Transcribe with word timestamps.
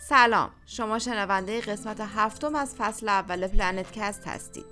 سلام 0.00 0.50
شما 0.66 0.98
شنونده 0.98 1.60
قسمت 1.60 2.00
هفتم 2.00 2.54
از 2.54 2.74
فصل 2.78 3.08
اول 3.08 3.48
پلنت 3.48 3.92
کست 3.92 4.28
هستید. 4.28 4.66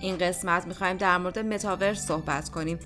این 0.00 0.18
قسمت 0.18 0.66
می‌خوایم 0.66 0.96
در 0.96 1.18
مورد 1.18 1.38
متاورس 1.38 2.06
صحبت 2.06 2.48
کنیم. 2.48 2.78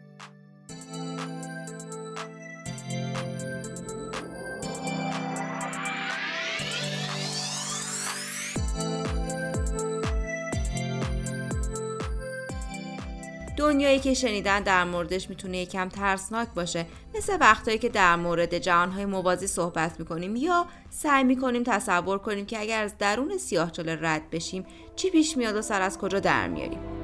دنیایی 13.79 13.99
که 13.99 14.15
شنیدن 14.15 14.63
در 14.63 14.85
موردش 14.85 15.31
می‌تونه 15.31 15.59
یکم 15.59 15.89
ترسناک 15.89 16.49
باشه. 16.55 16.87
مثل 17.15 17.37
وقتایی 17.41 17.79
که 17.79 17.89
در 17.89 18.17
مورد 18.17 18.59
جهانهای 18.59 19.05
موازی 19.05 19.47
صحبت 19.47 19.99
می‌کنیم 19.99 20.37
یا 20.37 20.67
سعی 20.91 21.25
می‌کنیم 21.25 21.63
تصور 21.67 22.19
کنیم 22.19 22.47
که 22.47 22.61
اگر 22.61 22.83
از 22.83 22.99
درون 22.99 23.39
سیاهچاله 23.39 23.99
رد 24.01 24.31
بشیم 24.31 24.67
چی 24.97 25.11
پیش 25.11 25.37
میاد 25.37 25.57
و 25.57 25.63
سر 25.63 25.83
از 25.83 25.99
کجا 25.99 26.21
در 26.21 26.49
میاریم. 26.49 26.98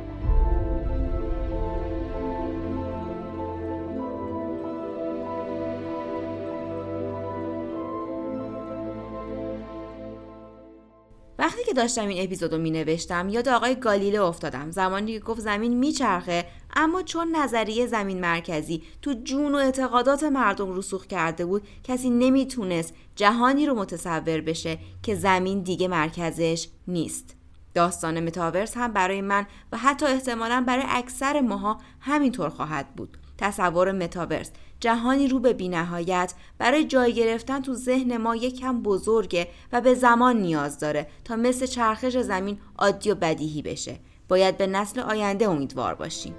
وقتی 11.45 11.65
که 11.65 11.73
داشتم 11.73 12.09
این 12.09 12.25
اپیزود 12.25 12.53
رو 12.53 12.59
می 12.59 12.71
نوشتم 12.71 13.29
یاد 13.29 13.48
آقای 13.48 13.75
گالیله 13.75 14.21
افتادم. 14.21 14.71
زمانی 14.71 15.12
که 15.12 15.21
گفت 15.21 15.41
زمین 15.41 15.79
میچرخه 15.79 16.45
اما 16.77 17.02
چون 17.02 17.37
نظریه 17.37 17.87
زمین 17.87 18.21
مرکزی 18.21 18.83
تو 19.02 19.15
جون 19.25 19.55
و 19.55 19.59
اعتقادات 19.59 20.23
مردم 20.25 20.77
رسوخ 20.77 21.07
کرده 21.07 21.45
بود 21.45 21.62
کسی 21.85 22.10
نمی‌تونست 22.10 22.95
جهانی 23.16 23.66
رو 23.66 23.74
متصور 23.74 24.41
بشه 24.41 24.79
که 25.02 25.15
زمین 25.15 25.63
دیگه 25.63 25.88
مرکزش 25.88 26.68
نیست. 26.88 27.37
داستان 27.74 28.21
متاورس 28.21 28.77
هم 28.77 28.93
برای 28.93 29.21
من 29.21 29.46
و 29.73 29.79
حتی 29.79 30.07
احتمالا 30.07 30.65
برای 30.66 30.85
اکثر 30.88 31.40
ماها 31.40 31.79
همینطور 32.01 32.49
خواهد 32.49 32.95
بود. 32.96 33.18
تصور 33.38 33.93
متاورس. 33.93 34.51
جهانی 34.80 35.29
رو 35.29 35.40
به 35.40 35.52
بینهایت 35.52 36.35
برای 36.59 36.85
جای 36.85 37.15
گرفتن 37.15 37.63
تو 37.63 37.74
ذهن 37.74 38.16
ما 38.16 38.37
یکم 38.37 38.82
بزرگه 38.82 39.49
و 39.73 39.80
به 39.80 39.95
زمان 39.95 40.37
نیاز 40.37 40.79
داره 40.79 41.07
تا 41.24 41.37
مثل 41.37 41.66
چرخش 41.66 42.16
زمین 42.16 42.59
عادی 42.79 43.10
و 43.10 43.15
بدیهی 43.15 43.62
بشه. 43.62 43.99
باید 44.29 44.57
به 44.57 44.66
نسل 44.66 45.01
آینده 45.01 45.49
امیدوار 45.49 45.95
باشیم. 45.95 46.35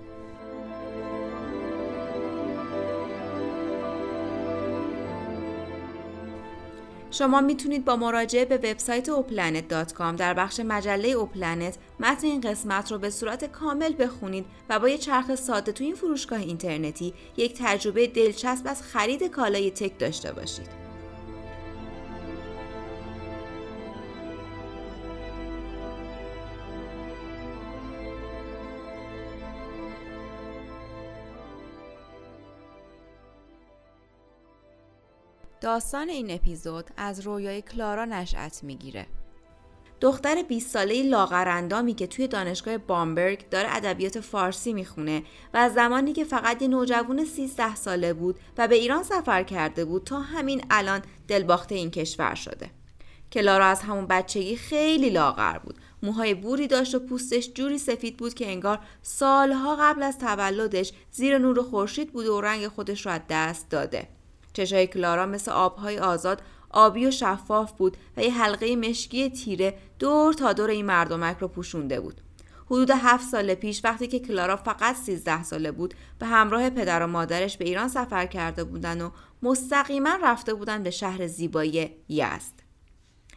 شما 7.18 7.42
می‌تونید 7.42 7.86
با 7.86 7.96
مراجعه 7.96 8.46
به 8.46 8.58
وبسایت 8.58 9.10
اوپلنت.com 9.10 10.16
در 10.18 10.34
بخش 10.34 10.60
مجله 10.60 11.08
اوپلنت 11.08 11.78
متن 12.00 12.28
این 12.28 12.42
قسمت 12.42 12.92
رو 12.92 12.98
به 12.98 13.10
صورت 13.10 13.46
کامل 13.46 13.94
بخونید 14.00 14.46
و 14.70 14.80
با 14.80 14.90
یه 14.90 14.98
چرخ 14.98 15.36
ساده 15.36 15.72
تو 15.72 15.84
این 15.84 15.96
فروشگاه 15.96 16.40
اینترنتی 16.40 17.14
یک 17.38 17.54
تجربه 17.58 18.08
دلچسب 18.08 18.68
از 18.68 18.82
خرید 18.82 19.24
کالای 19.24 19.72
تک 19.72 20.00
داشته 20.00 20.32
باشید. 20.32 20.85
داستان 35.66 36.10
این 36.10 36.32
اپیزود 36.32 36.86
از 36.98 37.20
رویای 37.20 37.62
کلارا 37.62 38.06
نشأت 38.06 38.64
می‌گیره. 38.64 39.06
دختر 40.02 40.44
20 40.44 40.70
ساله 40.70 41.04
لاغرندامی 41.04 41.94
که 41.94 42.08
توی 42.08 42.28
دانشگاه 42.28 42.78
بامبرگ 42.78 43.50
داره 43.50 43.76
ادبیات 43.76 44.20
فارسی 44.20 44.74
می‌خونه 44.74 45.24
و 45.54 45.58
از 45.58 45.74
زمانی 45.74 46.14
که 46.14 46.24
فقط 46.24 46.62
یه 46.62 46.68
نوجوان 46.68 47.26
13 47.26 47.76
ساله 47.76 48.14
بود 48.14 48.40
و 48.58 48.68
به 48.68 48.76
ایران 48.76 49.04
سفر 49.04 49.44
کرده 49.44 49.86
بود 49.86 50.04
تا 50.04 50.20
همین 50.20 50.66
الان 50.70 51.02
دلباخته 51.28 51.76
این 51.76 51.92
کشور 51.92 52.36
شده. 52.36 52.70
کلارا 53.32 53.66
از 53.66 53.82
همون 53.82 54.08
بچگی 54.08 54.56
خیلی 54.56 55.10
لاغر 55.10 55.58
بود. 55.58 55.76
موهای 56.04 56.34
بوری 56.34 56.68
داشت 56.68 56.96
و 56.96 57.00
پوستش 57.00 57.50
جوری 57.54 57.78
سفید 57.78 58.18
بود 58.18 58.34
که 58.34 58.48
انگار 58.48 58.80
سالها 59.02 59.76
قبل 59.76 60.04
از 60.04 60.18
تولدش 60.18 60.92
زیر 61.12 61.38
نور 61.38 61.62
خورشید 61.62 62.14
بوده 62.14 62.32
و 62.32 62.42
رنگ 62.42 62.68
خودش 62.68 63.06
رو 63.06 63.12
از 63.12 63.22
دست 63.30 63.70
داده. 63.70 64.08
چشای 64.56 64.88
کلارا 64.88 65.26
مثل 65.26 65.52
آبهای 65.52 66.00
آزاد 66.00 66.42
آبی 66.70 67.06
و 67.06 67.12
شفاف 67.12 67.72
بود 67.72 67.98
و 68.18 68.24
یه 68.24 68.34
حلقه 68.34 68.76
مشکی 68.76 69.30
تیره 69.30 69.78
دور 70.00 70.34
تا 70.34 70.54
دور 70.54 70.70
این 70.70 70.86
مردمک 70.86 71.38
رو 71.38 71.48
پوشونده 71.48 72.00
بود. 72.00 72.22
حدود 72.66 72.92
هفت 72.92 73.30
سال 73.30 73.56
پیش 73.56 73.82
وقتی 73.84 74.08
که 74.08 74.20
کلارا 74.20 74.56
فقط 74.56 74.96
13 74.96 75.44
ساله 75.44 75.72
بود 75.72 75.94
به 76.20 76.26
همراه 76.26 76.70
پدر 76.70 77.04
و 77.04 77.08
مادرش 77.08 77.58
به 77.58 77.66
ایران 77.66 77.88
سفر 77.88 78.26
کرده 78.26 78.64
بودن 78.64 79.02
و 79.02 79.10
مستقیما 79.44 80.18
رفته 80.24 80.54
بودن 80.54 80.84
به 80.84 80.92
شهر 80.92 81.28
زیبایی 81.28 81.96
یزد. 82.10 82.66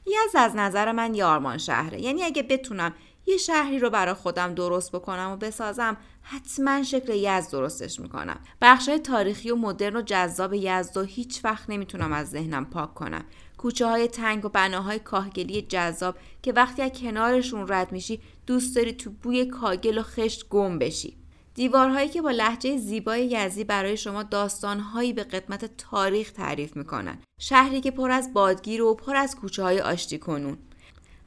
یزد 0.06 0.36
از 0.36 0.56
نظر 0.56 0.92
من 0.92 1.14
یارمان 1.14 1.58
شهره 1.58 2.00
یعنی 2.00 2.22
اگه 2.22 2.42
بتونم 2.42 2.94
یه 3.28 3.36
شهری 3.36 3.78
رو 3.78 3.90
برای 3.90 4.14
خودم 4.14 4.54
درست 4.54 4.92
بکنم 4.92 5.30
و 5.30 5.36
بسازم 5.36 5.96
حتما 6.22 6.82
شکل 6.82 7.12
یزد 7.14 7.52
درستش 7.52 8.00
می‌کنم. 8.00 8.40
بخشای 8.62 8.98
تاریخی 8.98 9.50
و 9.50 9.56
مدرن 9.56 9.96
و 9.96 10.02
جذاب 10.02 10.54
یزد 10.54 10.96
و 10.96 11.02
هیچ 11.02 11.44
وقت 11.44 11.70
نمی‌تونم 11.70 12.12
از 12.12 12.30
ذهنم 12.30 12.64
پاک 12.64 12.94
کنم. 12.94 13.24
کوچه 13.58 13.86
های 13.86 14.08
تنگ 14.08 14.44
و 14.44 14.48
بناهای 14.48 14.98
کاهگلی 14.98 15.62
جذاب 15.62 16.16
که 16.42 16.52
وقتی 16.52 16.82
از 16.82 16.90
کنارشون 16.90 17.66
رد 17.68 17.92
میشی 17.92 18.20
دوست 18.46 18.76
داری 18.76 18.92
تو 18.92 19.10
بوی 19.10 19.46
کاگل 19.46 19.98
و 19.98 20.02
خشت 20.02 20.48
گم 20.48 20.78
بشی. 20.78 21.16
دیوارهایی 21.54 22.08
که 22.08 22.22
با 22.22 22.30
لحجه 22.30 22.76
زیبای 22.76 23.26
یزی 23.26 23.64
برای 23.64 23.96
شما 23.96 24.22
داستانهایی 24.22 25.12
به 25.12 25.24
قدمت 25.24 25.76
تاریخ 25.76 26.32
تعریف 26.32 26.76
می‌کنن. 26.76 27.18
شهری 27.40 27.80
که 27.80 27.90
پر 27.90 28.10
از 28.10 28.32
بادگیر 28.32 28.82
و 28.82 28.94
پر 28.94 29.16
از 29.16 29.36
کوچه 29.36 29.62
های 29.62 29.80
آشتی 29.80 30.18
کنون. 30.18 30.58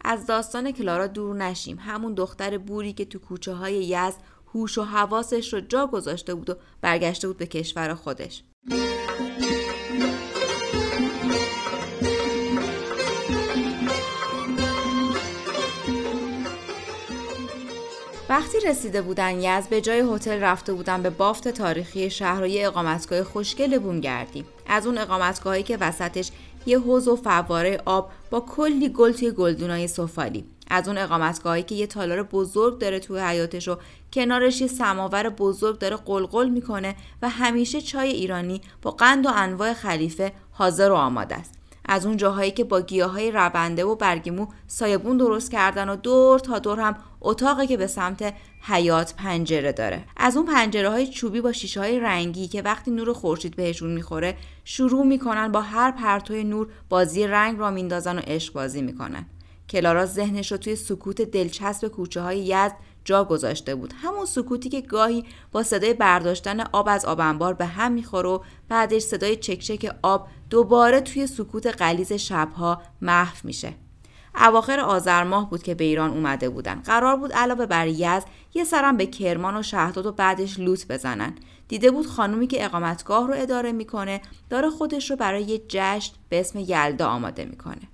از 0.06 0.25
داستان 0.25 0.72
کلارا 0.72 1.07
دور 1.07 1.35
نشیم. 1.35 1.79
همون 1.79 2.13
دختر 2.13 2.57
بوری 2.57 2.94
که 2.94 3.06
تو 3.06 3.19
کوچه 3.19 3.53
های 3.53 3.73
یزد 3.73 4.22
هوش 4.53 4.78
و 4.78 4.84
حواسش 4.84 5.53
رو 5.53 5.59
جا 5.59 5.88
گذاشته 5.88 6.35
بود 6.35 6.50
و 6.50 6.56
برگشته 6.81 7.28
بود 7.28 7.38
به 7.38 7.45
کشور 7.47 7.94
خودش. 7.94 8.44
وقتی 18.29 18.59
رسیده 18.59 19.01
بودن 19.01 19.41
یز 19.41 19.68
به 19.68 19.81
جای 19.81 20.00
هتل 20.00 20.39
رفته 20.39 20.73
بودن 20.73 21.01
به 21.01 21.09
بافت 21.09 21.47
تاریخی 21.47 22.09
شهر 22.09 22.44
و 22.44 22.47
یه 22.47 22.68
اقامتگاه 22.68 23.23
خوشگل 23.23 23.79
بومگردی 23.79 24.45
از 24.68 24.88
اون 24.88 24.97
اقامتگاهی 24.97 25.63
که 25.63 25.78
وسطش 25.78 26.31
یه 26.66 26.80
حوز 26.80 27.08
و 27.08 27.16
فواره 27.16 27.82
آب 27.86 28.12
با 28.30 28.40
کلی 28.40 28.90
گل 28.90 29.12
توی 29.12 29.32
گلدونای 29.32 29.88
سفالی. 29.88 30.46
از 30.70 30.88
اون 30.88 30.98
اقامتگاهی 30.98 31.64
که 31.64 31.76
یه 31.76 31.88
تالار 31.88 32.24
بزرگ 32.24 32.80
داره 32.80 33.00
توی 33.00 33.20
حیاتش 33.20 33.68
و 33.68 33.78
کنارش 34.14 34.62
یه 34.62 34.68
سماور 34.68 35.30
بزرگ 35.30 35.80
داره 35.80 35.96
قلقل 35.96 36.50
می‌کنه 36.50 36.96
و 37.22 37.30
همیشه 37.30 37.82
چای 37.82 38.10
ایرانی 38.10 38.62
با 38.82 38.92
قند 38.92 39.26
و 39.26 39.30
انواع 39.36 39.74
خلیفه 39.74 40.32
حاضر 40.52 40.92
و 40.92 40.96
آماده 40.96 41.36
است. 41.36 41.61
از 41.86 42.06
اون 42.06 42.18
جاهایی 42.18 42.52
که 42.52 42.64
با 42.64 42.81
گیاهای 42.81 43.31
رونده 43.31 43.86
و 43.86 43.96
برگیمو 43.96 44.47
سایبون 44.68 45.18
درست 45.18 45.52
کردن 45.52 45.90
و 45.90 45.96
دور 45.96 46.40
تا 46.40 46.59
دور 46.59 46.80
هم 46.80 46.96
اتاقی 47.22 47.68
که 47.68 47.78
به 47.78 47.88
سمت 47.88 48.34
حیات 48.62 49.16
پنجره 49.16 49.72
داره. 49.72 50.03
از 50.18 50.38
اون 50.38 50.46
پنجره 50.46 50.90
های 50.90 51.08
چوبی 51.08 51.42
با 51.42 51.52
شیشه 51.52 51.80
های 51.80 52.00
رنگی 52.00 52.47
که 52.47 52.62
وقتی 52.62 52.92
نور 52.92 53.13
خورشید 53.13 53.56
بهشون 53.56 53.89
می‌خوره 53.89 54.38
شروع 54.66 55.06
می‌کنن 55.06 55.51
با 55.51 55.62
هر 55.62 55.92
پرتوی 55.92 56.44
نور 56.44 56.68
بازی 56.89 57.28
رنگ 57.28 57.60
را 57.60 57.72
میندازن 57.72 58.18
و 58.18 58.22
عشق 58.28 58.54
بازی 58.54 58.81
می‌کنن. 58.81 59.25
کلارا 59.69 60.06
ذهنش 60.06 60.51
رو 60.51 60.57
توی 60.57 60.75
سکوت 60.75 61.22
دلچسب 61.22 61.88
کوچه 61.88 62.22
های 62.22 62.39
یزد 62.39 62.75
جا 63.06 63.24
گذاشته 63.24 63.75
بود. 63.75 63.94
همون 64.01 64.25
سکوتی 64.25 64.69
که 64.69 64.81
گاهی 64.81 65.25
با 65.51 65.63
صدای 65.63 65.94
برداشتن 65.94 66.59
آب 66.59 66.88
از 66.89 67.06
آب 67.06 67.19
انبار 67.19 67.53
به 67.53 67.65
هم 67.65 67.92
می‌خوره 67.92 68.30
و 68.30 68.39
بعدش 68.69 69.01
صدای 69.01 69.36
چکچک 69.36 69.95
آب 70.01 70.27
دوباره 70.50 71.01
توی 71.01 71.27
سکوت 71.27 71.68
قلیز 71.68 72.13
شبها 72.13 72.81
محو 73.01 73.38
میشه. 73.44 73.74
اواخر 74.36 74.80
آذر 74.80 75.24
ماه 75.24 75.50
بود 75.50 75.63
که 75.63 75.75
به 75.75 75.83
ایران 75.83 76.09
اومده 76.09 76.50
بودن. 76.50 76.75
قرار 76.75 77.15
بود 77.15 77.33
علاوه 77.33 77.65
بر 77.65 77.88
یز 77.88 78.24
یه 78.53 78.63
سرم 78.63 78.98
به 78.98 79.06
کرمان 79.06 79.57
و 79.57 79.63
شهداد 79.63 80.06
و 80.06 80.12
بعدش 80.12 80.59
لوت 80.59 80.88
بزنن. 80.88 81.36
دیده 81.68 81.92
بود 81.92 82.07
خانومی 82.07 82.47
که 82.47 82.65
اقامتگاه 82.65 83.27
رو 83.27 83.33
اداره 83.38 83.71
می‌کنه 83.71 84.21
داره 84.50 84.69
خودش 84.69 85.12
رو 85.12 85.18
برای 85.18 85.44
یه 85.44 85.62
جشن 85.69 86.13
به 86.30 86.39
اسم 86.39 86.59
یلدا 86.59 87.07
آماده 87.07 87.45
می‌کنه. 87.45 87.91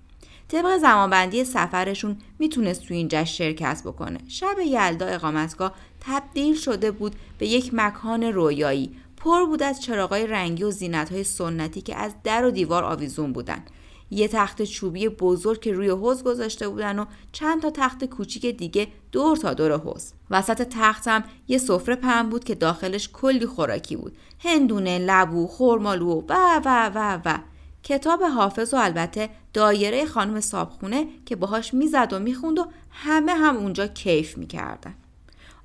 طبق 0.47 0.77
زمانبندی 0.77 1.43
سفرشون 1.43 2.17
می‌تونست 2.39 2.85
تو 2.87 2.93
این 2.93 3.07
جشن 3.07 3.23
شرکت 3.25 3.81
بکنه. 3.85 4.19
شب 4.27 4.55
یلدا 4.65 5.05
اقامتگاه 5.05 5.73
تبدیل 6.01 6.55
شده 6.55 6.91
بود 6.91 7.15
به 7.37 7.47
یک 7.47 7.69
مکان 7.73 8.23
رویایی. 8.23 8.91
پر 9.17 9.45
بود 9.45 9.63
از 9.63 9.81
چراغای 9.81 10.27
رنگی 10.27 10.63
و 10.63 10.71
زینتهای 10.71 11.23
سنتی 11.23 11.81
که 11.81 11.95
از 11.95 12.11
در 12.23 12.45
و 12.45 12.51
دیوار 12.51 12.83
آویزون 12.83 13.33
بودن. 13.33 13.63
یه 14.11 14.27
تخت 14.27 14.63
چوبی 14.63 15.09
بزرگ 15.09 15.59
که 15.59 15.71
روی 15.71 15.89
حوز 15.89 16.23
گذاشته 16.23 16.69
بودن 16.69 16.99
و 16.99 17.05
چند 17.31 17.61
تا 17.61 17.69
تخت 17.69 18.05
کوچیک 18.05 18.45
دیگه 18.45 18.87
دور 19.11 19.37
تا 19.37 19.53
دور 19.53 19.77
حوز 19.77 20.13
وسط 20.29 20.67
تختم 20.71 21.23
یه 21.47 21.57
سفره 21.57 21.95
پهن 21.95 22.29
بود 22.29 22.43
که 22.43 22.55
داخلش 22.55 23.09
کلی 23.13 23.45
خوراکی 23.45 23.95
بود. 23.95 24.17
هندونه 24.39 24.99
لبو 24.99 25.47
خرمالو 25.47 26.21
و 26.29 26.61
و 26.65 26.91
و 26.95 27.19
و. 27.25 27.37
کتاب 27.83 28.23
حافظ 28.23 28.73
و 28.73 28.77
البته 28.77 29.29
دایره 29.53 30.05
خانم 30.05 30.39
صابخونه 30.39 31.07
که 31.25 31.35
باهاش 31.35 31.73
می‌زد 31.73 32.13
و 32.13 32.19
می‌خوند 32.19 32.59
و 32.59 32.67
همه 32.91 33.33
هم 33.33 33.57
اونجا 33.57 33.87
کیف 33.87 34.37
می‌کردن. 34.37 34.95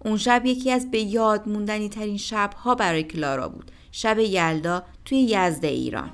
اون 0.05 0.17
شب 0.17 0.47
یکی 0.47 0.71
از 0.71 0.91
به 0.91 1.01
یاد 1.01 1.49
موندنی 1.49 1.89
ترین 1.89 2.17
شبها 2.17 2.75
برای 2.75 3.03
کلارا 3.03 3.49
بود. 3.49 3.71
شب 3.93 4.19
یلدا 4.19 4.83
توی 5.05 5.19
یزد 5.19 5.65
ایران. 5.65 6.11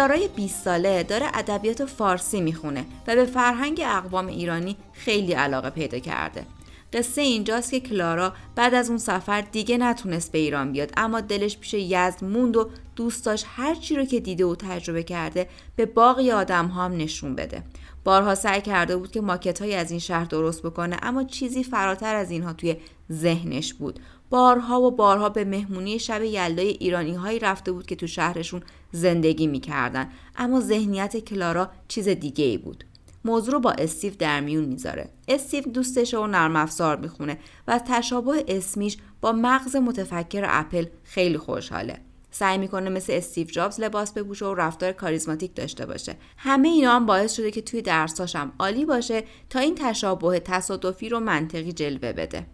کلارای 0.00 0.28
20 0.28 0.64
ساله 0.64 1.02
داره 1.02 1.26
ادبیات 1.34 1.84
فارسی 1.84 2.40
می‌خونه 2.40 2.84
و 3.06 3.16
به 3.16 3.24
فرهنگ 3.24 3.82
اقوام 3.84 4.26
ایرانی 4.26 4.76
خیلی 4.92 5.32
علاقه 5.32 5.70
پیدا 5.70 5.98
کرده. 5.98 6.46
قصه 6.92 7.20
اینجاست 7.20 7.70
که 7.70 7.80
کلارا 7.80 8.32
بعد 8.54 8.74
از 8.74 8.88
اون 8.88 8.98
سفر 8.98 9.40
دیگه 9.40 9.78
نتونست 9.78 10.32
به 10.32 10.38
ایران 10.38 10.72
بیاد 10.72 10.92
اما 10.96 11.20
دلش 11.20 11.58
پیش 11.58 11.74
یزد 11.74 12.24
موند 12.24 12.56
و 12.56 12.70
دوست 12.96 13.26
داشت 13.26 13.46
هر 13.48 13.74
چی 13.74 13.96
رو 13.96 14.04
که 14.04 14.20
دیده 14.20 14.44
و 14.44 14.54
تجربه 14.54 15.02
کرده 15.02 15.48
به 15.76 15.86
باقی 15.86 16.30
آدم 16.30 16.66
هم 16.68 16.96
نشون 16.96 17.34
بده. 17.34 17.62
بارها 18.04 18.34
سعی 18.34 18.60
کرده 18.60 18.96
بود 18.96 19.10
که 19.10 19.20
ماکت 19.20 19.62
های 19.62 19.74
از 19.74 19.90
این 19.90 20.00
شهر 20.00 20.24
درست 20.24 20.62
بکنه 20.62 20.96
اما 21.02 21.24
چیزی 21.24 21.64
فراتر 21.64 22.14
از 22.14 22.30
اینها 22.30 22.52
توی 22.52 22.76
ذهنش 23.12 23.74
بود. 23.74 24.00
بارها 24.30 24.80
و 24.80 24.90
بارها 24.90 25.28
به 25.28 25.44
مهمونی 25.44 25.98
شب 25.98 26.22
یلدای 26.22 26.68
ایرانی 26.68 27.14
هایی 27.14 27.38
رفته 27.38 27.72
بود 27.72 27.86
که 27.86 27.96
تو 27.96 28.06
شهرشون 28.06 28.62
زندگی 28.92 29.46
می‌کردن. 29.46 30.08
اما 30.36 30.60
ذهنیت 30.60 31.16
کلارا 31.16 31.70
چیز 31.88 32.08
دیگه 32.08 32.44
ای 32.44 32.58
بود. 32.58 32.84
موضوع 33.24 33.54
رو 33.54 33.60
با 33.60 33.70
استیو 33.70 34.12
در 34.18 34.40
میون 34.40 34.64
می‌ذاره. 34.64 35.08
استیو 35.28 35.64
دوستش 35.64 36.14
و 36.14 36.26
نرم 36.26 36.56
افزار 36.56 36.96
می‌خونه 36.96 37.38
و 37.68 37.80
تشابه 37.86 38.44
اسمیش 38.48 38.96
با 39.20 39.32
مغز 39.32 39.76
متفکر 39.76 40.44
اپل 40.48 40.86
خیلی 41.04 41.38
خوشحاله. 41.38 41.98
سعی 42.30 42.58
می‌کنه 42.58 42.90
مثل 42.90 43.12
استیو 43.12 43.46
جابز 43.46 43.80
لباس 43.80 44.12
بپوشه 44.12 44.46
و 44.46 44.54
رفتار 44.54 44.92
کاریزماتیک 44.92 45.54
داشته 45.54 45.86
باشه. 45.86 46.16
همه 46.36 46.68
اینا 46.68 46.96
هم 46.96 47.06
باعث 47.06 47.36
شده 47.36 47.50
که 47.50 47.62
توی 47.62 47.82
درساشم 47.82 48.52
عالی 48.58 48.84
باشه 48.84 49.24
تا 49.50 49.58
این 49.58 49.74
تشابه 49.74 50.40
تصادفی 50.40 51.08
رو 51.08 51.20
منطقی 51.20 51.72
جلوه 51.72 52.12
بده. 52.12 52.46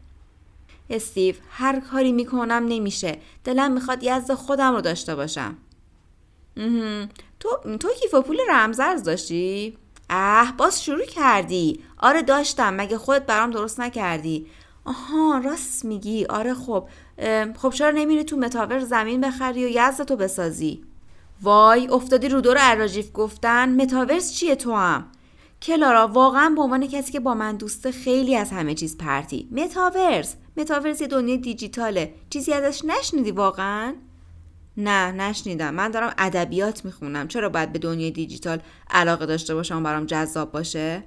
استیو 0.91 1.35
هر 1.51 1.81
کاری 1.81 2.13
می‌کنم 2.13 2.65
نمیشه. 2.69 3.19
دلم 3.45 3.73
می‌خواد 3.73 4.03
یزد 4.03 4.35
خودم 4.35 4.75
رو 4.75 4.81
داشته 4.81 5.15
باشم. 5.15 5.57
تو 7.41 7.49
تو 7.81 7.89
کیف 8.01 8.15
و 8.15 8.23
پول 8.23 8.37
رمزرز 8.51 9.03
داشتی؟ 9.03 9.79
اه 10.11 10.55
باز 10.57 10.85
شروع 10.85 11.05
کردی. 11.05 11.81
آره 11.99 12.23
داشتم 12.23 12.75
مگه 12.75 12.99
خودت 12.99 13.27
برام 13.27 13.51
درست 13.51 13.81
نکردی؟ 13.81 14.47
آها 14.85 15.39
راست 15.39 15.85
میگی. 15.85 16.25
آره 16.25 16.55
خب. 16.55 16.89
خب 17.57 17.71
چرا 17.71 17.91
نمیری 17.91 18.25
تو 18.25 18.37
متاورس 18.37 18.81
زمین 18.81 19.21
بخری 19.21 19.65
و 19.65 19.69
یزد 19.69 20.05
تو 20.05 20.17
بسازی؟ 20.17 20.85
وای 21.43 21.89
افتادی 21.89 22.29
رو 22.29 22.41
دور 22.41 22.57
اراجیف 22.61 23.11
گفتن. 23.15 23.83
متاورس 23.83 24.35
چیه 24.35 24.57
تو 24.57 24.75
هم؟ 24.75 25.07
کلارا 25.63 26.09
واقعا 26.09 26.53
به 26.57 26.63
عنوان 26.63 26.87
کسی 26.87 27.13
که 27.13 27.21
با 27.21 27.35
من 27.35 27.57
دوسته 27.57 27.93
خیلی 27.93 28.37
از 28.37 28.51
همه 28.51 28.75
چیز 28.75 28.99
پرتی. 28.99 29.49
متاورس. 29.53 30.35
متاورس 30.57 31.01
یه 31.01 31.07
دنیای 31.07 31.39
دیجیتاله. 31.39 32.15
چیزی 32.31 32.53
ازش 32.53 32.85
نشنیدی 32.85 33.31
واقعا؟ 33.31 33.95
نه 34.77 35.13
نشنیدم. 35.13 35.75
من 35.75 35.91
دارم 35.91 36.15
ادبیات 36.19 36.85
می‌خونم. 36.85 37.29
چرا 37.29 37.49
باید 37.49 37.73
به 37.73 37.79
دنیای 37.79 38.11
دیجیتال 38.11 38.59
علاقه 38.91 39.27
داشته 39.27 39.55
باشم 39.55 39.83
برام 39.83 40.07
جذاب 40.07 40.53
باشه؟ 40.53 41.03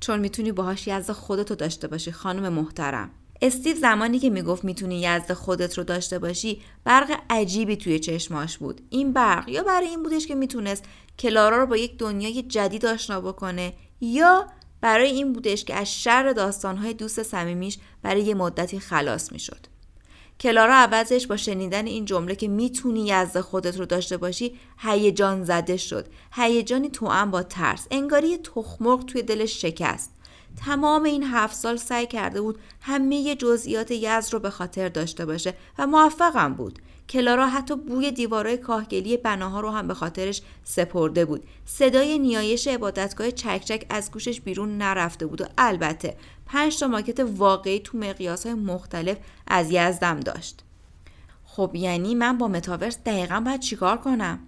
چون 0.00 0.20
می‌تونی 0.20 0.52
باهاش 0.52 0.88
یزد 0.88 1.12
خودتو 1.12 1.54
داشته 1.54 1.88
باشی 1.88 2.12
خانم 2.12 2.52
محترم. 2.52 3.10
استیو 3.42 3.76
زمانی 3.76 4.18
که 4.18 4.30
می‌گفت 4.30 4.64
می‌تونی 4.64 5.00
یزد 5.00 5.32
خودت 5.32 5.78
رو 5.78 5.84
داشته 5.84 6.18
باشی 6.18 6.62
برق 6.84 7.20
عجیبی 7.30 7.76
توی 7.76 7.98
چشماش 7.98 8.58
بود. 8.58 8.80
این 8.90 9.12
برق 9.12 9.48
یا 9.48 9.62
برای 9.62 9.88
این 9.88 10.02
بودش 10.02 10.26
که 10.26 10.34
می‌تونست 10.34 10.84
کلارا 11.18 11.58
رو 11.58 11.66
با 11.66 11.76
یک 11.76 11.98
دنیای 11.98 12.42
جدید 12.42 12.86
آشنا 12.86 13.20
بکنه 13.20 13.72
یا 14.00 14.46
برای 14.80 15.10
این 15.10 15.32
بودش 15.32 15.64
که 15.64 15.74
از 15.74 16.02
شر 16.02 16.32
داستانهای 16.32 16.94
دوست 16.94 17.22
صمیمیش 17.22 17.78
برای 18.02 18.22
یه 18.22 18.34
مدتی 18.34 18.80
خلاص 18.80 19.32
می‌شد. 19.32 19.66
کلارا 20.40 20.74
عوضش 20.74 21.26
با 21.26 21.36
شنیدن 21.36 21.86
این 21.86 22.04
جمله 22.04 22.34
که 22.34 22.48
می‌تونی 22.48 23.06
یزد 23.06 23.40
خودت 23.40 23.78
رو 23.78 23.86
داشته 23.86 24.16
باشی 24.16 24.54
هیجان 24.78 25.44
زده 25.44 25.76
شد. 25.76 26.06
هیجانی 26.32 26.90
توأم 26.90 27.30
با 27.30 27.42
ترس. 27.42 27.86
انگاری 27.90 28.38
تخمرغ 28.38 29.04
توی 29.04 29.22
دلش 29.22 29.62
شکست. 29.62 30.15
تمام 30.64 31.02
این 31.02 31.24
هفت 31.24 31.54
سال 31.54 31.76
سعی 31.76 32.06
کرده 32.06 32.40
بود 32.40 32.58
همه 32.80 33.34
جزئیات 33.34 33.90
یزد 33.90 34.32
رو 34.32 34.38
به 34.38 34.50
خاطر 34.50 34.88
داشته 34.88 35.26
باشه 35.26 35.54
و 35.78 35.86
موفقم 35.86 36.54
بود. 36.54 36.78
کلارا 37.08 37.48
حتی 37.48 37.76
بوی 37.76 38.10
دیوارای 38.12 38.56
کاهگلی 38.56 39.16
بناها 39.16 39.60
رو 39.60 39.70
هم 39.70 39.88
به 39.88 39.94
خاطرش 39.94 40.42
سپرده 40.64 41.24
بود. 41.24 41.44
صدای 41.64 42.18
نیایش 42.18 42.68
عبادتگاه 42.68 43.30
چکچک 43.30 43.86
از 43.90 44.10
گوشش 44.10 44.40
بیرون 44.40 44.78
نرفته 44.78 45.26
بود 45.26 45.40
و 45.40 45.44
البته 45.58 46.16
پنج 46.46 46.78
تا 46.78 46.86
ماکت 46.86 47.20
واقعی 47.20 47.80
تو 47.80 47.98
مقیاس 47.98 48.46
های 48.46 48.54
مختلف 48.54 49.16
از 49.46 49.70
یزدم 49.70 50.20
داشت. 50.20 50.62
خب 51.44 51.70
یعنی 51.74 52.14
من 52.14 52.38
با 52.38 52.48
متاورس 52.48 52.98
دقیقا 53.06 53.40
باید 53.40 53.60
چیکار 53.60 53.96
کنم؟ 53.96 54.38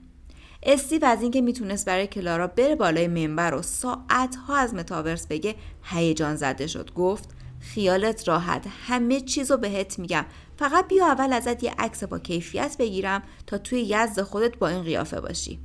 استیو 0.62 1.05
از 1.05 1.22
اینکه 1.22 1.41
می‌تونست 1.41 1.86
برای 1.86 2.06
کلارا 2.06 2.46
بره 2.46 2.74
بالای 2.74 3.08
منبر 3.08 3.55
و 3.55 3.62
ساعتها 3.62 4.56
از 4.56 4.74
متاورس 4.74 5.27
بگه 5.27 5.55
هیجان 5.82 6.36
زده 6.36 6.67
شد. 6.67 6.93
گفت 6.94 7.29
خیالت 7.60 8.29
راحت. 8.29 8.67
همه 8.86 9.20
چیزو 9.20 9.56
بهت 9.56 9.98
میگم. 9.98 10.24
فقط 10.58 10.88
بیا 10.88 11.06
اول 11.06 11.32
ازت 11.32 11.62
یه 11.62 11.74
عکس 11.79 12.05
با 12.05 12.19
کیفیت 12.19 12.77
بگیرم 12.79 13.22
تا 13.46 13.58
توی 13.58 13.81
یزد 13.81 14.22
خودت 14.22 14.58
با 14.58 14.69
این 14.69 14.82
قیافه 14.82 15.20
باشی. 15.20 15.58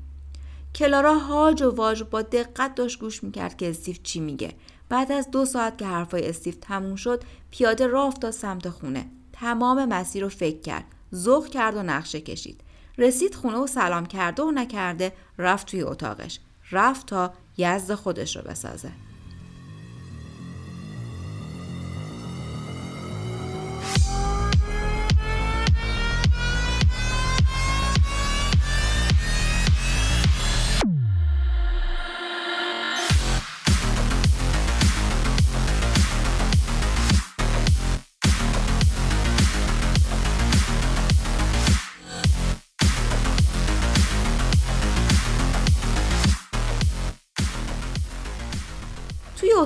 کلارا 0.75 1.19
هاج 1.19 1.61
و 1.61 1.75
واج 1.75 2.03
با 2.03 2.21
دقت 2.21 2.75
داشت 2.75 2.99
گوش 2.99 3.23
می‌کرد 3.23 3.57
که 3.57 3.69
استیو 3.69 3.95
چی 4.03 4.19
میگه. 4.19 4.53
بعد 4.89 5.11
از 5.11 5.31
دو 5.31 5.45
ساعت 5.45 5.77
که 5.77 5.85
حرفای 5.85 6.29
استیو 6.29 6.53
تموم 6.61 6.95
شد 6.95 7.23
پیاده 7.51 7.87
راه 7.87 8.05
افتاد 8.05 8.31
سمت 8.31 8.69
خونه. 8.69 9.05
تمام 9.33 9.85
مسیر 9.85 10.23
رو 10.23 10.29
فکر 10.29 10.61
کرد. 10.61 10.85
ذوق 11.15 11.47
کرد 11.47 11.75
و 11.75 11.83
نقشه 11.83 12.21
کشید. 12.21 12.61
رسید 12.97 13.35
خونه 13.35 13.57
و 13.57 13.67
سلام 13.67 14.05
کرده 14.05 14.43
و 14.43 14.51
نکرده 14.51 15.13
رفت 15.37 15.67
توی 15.67 15.81
اتاقش. 15.81 16.39
رفت 16.71 17.07
تا 17.07 17.33
یزد 17.57 17.93
خودش 17.93 18.35
رو 18.35 18.41
بسازه. 18.41 18.91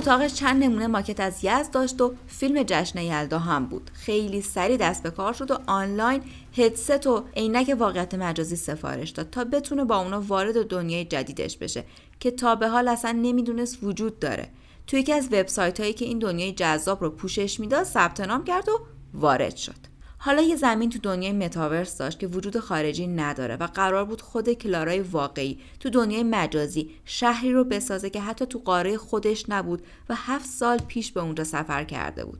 اتاقش 0.08 0.34
چند 0.34 0.64
نمونه 0.64 0.86
ماکت 0.86 1.20
از 1.20 1.38
یزد 1.42 1.70
داشت 1.70 2.00
و 2.00 2.14
فیلم 2.26 2.62
جشن 2.62 2.98
یلدا 2.98 3.38
هم 3.38 3.66
بود. 3.66 3.90
خیلی 3.94 4.42
سریع 4.42 4.76
دست 4.76 5.02
به 5.02 5.10
کار 5.10 5.32
شد 5.32 5.50
و 5.50 5.58
آنلاین 5.66 6.22
هدست 6.56 7.06
و 7.06 7.24
عینک 7.36 7.76
واقعیت 7.78 8.14
مجازی 8.14 8.56
سفارش 8.56 9.10
داد 9.10 9.30
تا 9.30 9.44
بتونه 9.44 9.84
با 9.84 9.96
اونا 9.96 10.20
وارد 10.20 10.66
دنیای 10.66 11.04
جدیدش 11.04 11.56
بشه 11.56 11.84
که 12.20 12.30
تا 12.30 12.54
به 12.54 12.68
حال 12.68 12.88
اصلا 12.88 13.12
نمی‌دونست 13.12 13.78
وجود 13.82 14.18
داره. 14.18 14.48
توی 14.86 15.00
یکی 15.00 15.12
از 15.12 15.28
وبسایت 15.32 15.80
هایی 15.80 15.92
که 15.92 16.04
این 16.04 16.18
دنیای 16.18 16.52
جذاب 16.52 17.04
رو 17.04 17.10
پوشش 17.10 17.60
می‌داد 17.60 17.84
ثبت 17.84 18.20
نام 18.20 18.44
کرد 18.44 18.68
و 18.68 18.80
وارد 19.14 19.56
شد. 19.56 19.97
حالا 20.20 20.42
یه 20.42 20.56
زمین 20.56 20.90
تو 20.90 20.98
دنیای 20.98 21.32
متاورس 21.32 21.96
داشت 21.96 22.18
که 22.18 22.26
وجود 22.26 22.58
خارجی 22.58 23.06
نداره 23.06 23.56
و 23.56 23.66
قرار 23.66 24.04
بود 24.04 24.20
خود 24.20 24.52
کلارای 24.52 25.00
واقعی 25.00 25.58
تو 25.80 25.90
دنیای 25.90 26.22
مجازی 26.22 26.90
شهری 27.04 27.52
رو 27.52 27.64
بسازه 27.64 28.10
که 28.10 28.20
حتی 28.20 28.46
تو 28.46 28.58
قاره 28.58 28.96
خودش 28.96 29.44
نبود 29.48 29.82
و 30.08 30.14
هفت 30.14 30.46
سال 30.46 30.78
پیش 30.78 31.12
به 31.12 31.20
اونجا 31.20 31.44
سفر 31.44 31.84
کرده 31.84 32.24
بود. 32.24 32.38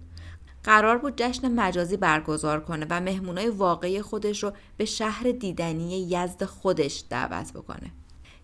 قرار 0.64 0.98
بود 0.98 1.14
جشن 1.16 1.52
مجازی 1.52 1.96
برگزار 1.96 2.60
کنه 2.60 2.86
و 2.90 3.00
مهمونای 3.00 3.48
واقعی 3.48 4.02
خودش 4.02 4.42
رو 4.42 4.52
به 4.76 4.84
شهر 4.84 5.30
دیدنی 5.30 6.08
یزد 6.10 6.44
خودش 6.44 7.04
دعوت 7.10 7.52
بکنه. 7.52 7.92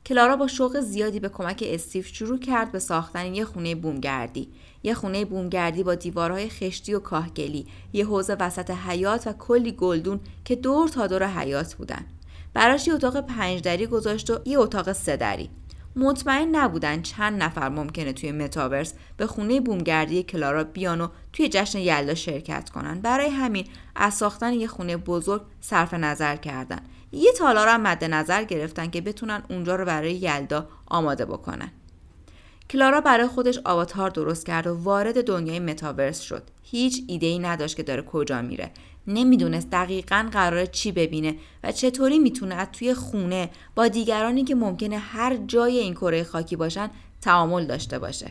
کلارا 0.06 0.36
با 0.36 0.46
شوق 0.46 0.80
زیادی 0.80 1.20
به 1.20 1.28
کمک 1.28 1.64
استیو 1.66 2.02
شروع 2.02 2.38
کرد 2.38 2.72
به 2.72 2.78
ساختن 2.78 3.34
یه 3.34 3.44
خونه 3.44 3.74
بومگردی. 3.74 4.48
یه 4.82 4.94
خونه 4.94 5.24
بومگردی 5.24 5.82
با 5.82 5.94
دیوارهای 5.94 6.48
خشتی 6.48 6.94
و 6.94 6.98
کاهگلی 6.98 7.66
یه 7.92 8.06
حوز 8.06 8.30
وسط 8.30 8.70
حیات 8.70 9.26
و 9.26 9.32
کلی 9.32 9.72
گلدون 9.72 10.20
که 10.44 10.56
دور 10.56 10.88
تا 10.88 11.06
دور 11.06 11.26
حیات 11.26 11.74
بودن. 11.74 12.06
براش 12.54 12.88
یه 12.88 12.94
اتاق 12.94 13.20
پنج 13.20 13.62
دری 13.62 13.86
گذاشت 13.86 14.30
و 14.30 14.38
یه 14.44 14.58
اتاق 14.58 14.92
سه 14.92 15.16
دری. 15.16 15.50
مطمئن 15.96 16.48
نبودن 16.56 17.02
چند 17.02 17.42
نفر 17.42 17.68
ممکنه 17.68 18.12
توی 18.12 18.32
متاورس 18.32 18.94
به 19.16 19.26
خونه 19.26 19.60
بومگردی 19.60 20.22
کلارا 20.22 20.64
بیان 20.64 21.00
و 21.00 21.08
توی 21.32 21.48
جشن 21.48 21.78
یلدا 21.78 22.14
شرکت 22.14 22.70
کنن. 22.70 23.00
برای 23.00 23.28
همین 23.28 23.66
از 23.96 24.14
ساختن 24.14 24.52
یه 24.52 24.66
خونه 24.66 24.96
بزرگ 24.96 25.42
صرف 25.60 25.94
نظر 25.94 26.36
کردن. 26.36 26.80
یه 27.14 27.32
تالار 27.32 27.68
هم 27.68 27.80
مد 27.80 28.04
نظر 28.04 28.44
گرفتن 28.44 28.90
که 28.90 29.00
بتونن 29.00 29.42
اونجا 29.50 29.76
رو 29.76 29.84
برای 29.84 30.14
یلدا 30.14 30.68
آماده 30.86 31.24
بکنن. 31.24 31.70
کلارا 32.70 33.00
برای 33.00 33.26
خودش 33.26 33.60
آواتار 33.64 34.10
درست 34.10 34.46
کرد 34.46 34.66
و 34.66 34.74
وارد 34.74 35.26
دنیای 35.26 35.58
متاورس 35.58 36.20
شد. 36.20 36.42
هیچ 36.62 37.02
ایده 37.08 37.26
ای 37.26 37.38
نداشت 37.38 37.76
که 37.76 37.82
داره 37.82 38.02
کجا 38.02 38.42
میره. 38.42 38.70
نمی‌دونست 39.06 39.70
دقیقا 39.70 40.28
قرار 40.32 40.66
چی 40.66 40.92
ببینه 40.92 41.36
و 41.64 41.72
چطوری 41.72 42.18
می‌تونه 42.18 42.54
از 42.54 42.68
توی 42.72 42.94
خونه 42.94 43.50
با 43.74 43.88
دیگرانی 43.88 44.44
که 44.44 44.54
ممکنه 44.54 44.98
هر 44.98 45.36
جای 45.36 45.78
این 45.78 45.94
کره 45.94 46.24
خاکی 46.24 46.56
باشن 46.56 46.90
تعامل 47.20 47.66
داشته 47.66 47.98
باشه. 47.98 48.30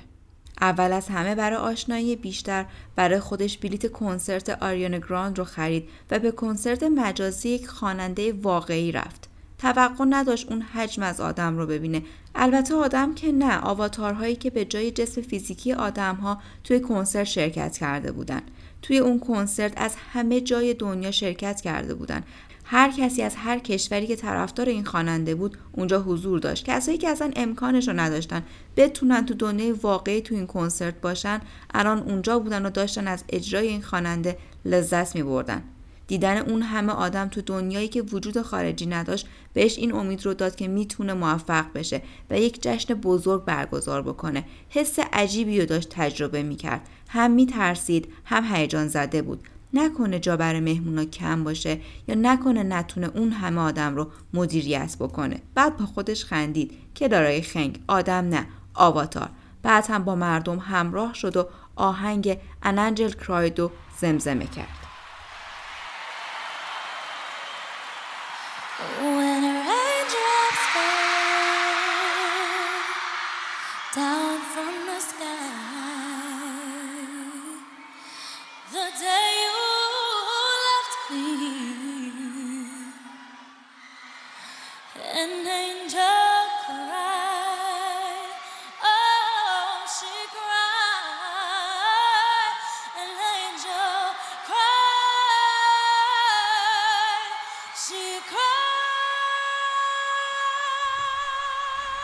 اول 0.62 0.92
از 0.92 1.08
همه 1.08 1.36
برای 1.36 1.58
آشنایی 1.58 2.16
بیشتر 2.16 2.66
برای 2.96 3.20
خودش 3.20 3.58
بلیت 3.58 3.92
کنسرت 3.92 4.50
آریانا 4.50 4.98
گراند 4.98 5.38
رو 5.38 5.44
خرید 5.44 5.90
و 6.12 6.20
به 6.20 6.32
کنسرت 6.32 6.84
مجازی 6.84 7.50
یک 7.50 7.68
خواننده 7.68 8.34
واقعی 8.34 8.92
رفت. 8.92 9.30
توقع 9.58 10.06
نداشت 10.10 10.52
اون 10.52 10.62
حجم 10.62 11.04
از 11.04 11.22
آدم 11.22 11.58
رو 11.58 11.68
ببینه. 11.68 12.02
البته 12.36 12.76
آدم 12.76 13.16
که 13.16 13.32
نه 13.32 13.60
آواتارهایی 13.60 14.36
که 14.36 14.50
به 14.50 14.66
جای 14.66 14.92
جسم 14.92 15.22
فیزیکی 15.22 15.74
آدم 15.74 16.16
ها 16.16 16.42
توی 16.64 16.80
کنسرت 16.80 17.24
شرکت 17.24 17.78
کرده 17.78 18.12
بودن. 18.12 18.42
توی 18.82 18.98
اون 18.98 19.20
کنسرت 19.20 19.74
از 19.76 19.96
همه 20.14 20.42
جای 20.42 20.74
دنیا 20.74 21.12
شرکت 21.12 21.62
کرده 21.62 21.94
بودن. 21.94 22.24
هر 22.64 22.92
کسی 22.92 23.22
از 23.22 23.36
هر 23.36 23.60
کشوری 23.60 24.08
که 24.08 24.16
طرفدار 24.16 24.70
این 24.70 24.86
خواننده 24.86 25.36
بود 25.36 25.58
اونجا 25.72 26.02
حضور 26.02 26.40
داشت. 26.40 26.66
کسایی 26.66 26.98
که 26.98 27.10
اصلا 27.10 27.32
امکانش 27.36 27.88
رو 27.88 27.94
نداشتن 27.94 28.44
بتونن 28.78 29.26
تو 29.26 29.34
دنیای 29.34 29.72
واقعی 29.72 30.22
تو 30.22 30.36
این 30.36 30.48
کنسرت 30.48 31.02
باشن 31.02 31.42
الان 31.74 32.00
اونجا 32.00 32.40
بودن 32.40 32.66
و 32.66 32.70
داشتن 32.70 33.08
از 33.08 33.24
اجرای 33.30 33.68
این 33.68 33.82
خواننده 33.82 34.38
لذت 34.66 35.16
می 35.16 35.24
بردن. 35.24 35.64
دیدن 36.08 36.38
اون 36.38 36.62
همه 36.62 36.94
آدم 36.94 37.28
تو 37.28 37.42
دنیایی 37.42 37.88
که 37.88 38.02
وجود 38.02 38.42
خارجی 38.42 38.86
نداشت 38.86 39.28
بهش 39.54 39.78
این 39.78 39.94
امید 39.96 40.26
رو 40.26 40.34
داد 40.34 40.56
که 40.56 40.68
می‌تونه 40.68 41.14
موفق 41.14 41.66
بشه 41.74 42.02
و 42.30 42.40
یک 42.40 42.62
جشن 42.62 42.94
بزرگ 42.94 43.46
برگزار 43.46 44.02
بکنه. 44.02 44.46
حس 44.70 45.00
عجیبی 45.14 45.60
رو 45.60 45.66
داشت 45.66 45.90
تجربه 45.90 46.44
می‌کرد. 46.44 46.90
هم 47.10 47.32
میترسید 47.32 48.08
هم 48.26 48.44
هیجان 48.56 48.88
زده 48.88 49.22
بود. 49.22 49.44
نکنه 49.74 50.20
جا 50.20 50.38
برای 50.38 50.60
مهمونا 50.60 51.06
کم 51.06 51.44
باشه 51.44 51.80
یا 52.08 52.16
نکنه 52.16 52.64
نتونه 52.64 53.12
اون 53.16 53.32
همه 53.32 53.62
آدم 53.62 53.96
رو 53.96 54.12
مدیریت 54.34 54.96
بکنه. 55.00 55.42
بعد 55.56 55.78
با 55.78 55.86
خودش 55.86 56.26
خندید 56.26 56.72
که 56.96 57.08
دارای 57.08 57.42
خنگ. 57.42 57.80
آدم 57.88 58.30
نه 58.30 58.48
آواتار. 58.74 59.30
بعد 59.64 59.86
هم 59.90 60.04
با 60.04 60.16
مردم 60.16 60.60
همراه 60.60 61.14
شد 61.14 61.38
و 61.38 61.48
آهنگ 61.76 62.38
اننجل 62.64 63.12
کرایدو 63.12 63.72
زمزمه 64.00 64.46
کرد. 64.46 64.84